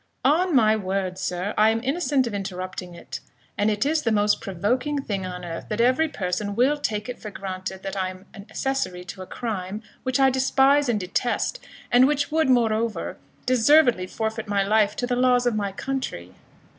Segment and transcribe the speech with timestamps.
[0.25, 3.19] "On my word, sir, I am innocent of interrupting it;
[3.55, 7.19] and it is the most provoking thing on earth, that every person will take it
[7.19, 12.07] for granted that I am accessory to a crime which I despise and detest, and
[12.07, 16.33] which would, moreover, deservedly forfeit my life to the laws of my country."